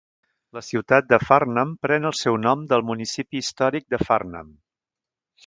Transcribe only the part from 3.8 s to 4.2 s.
de